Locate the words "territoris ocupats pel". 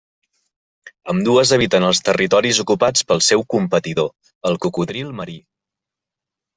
2.09-3.23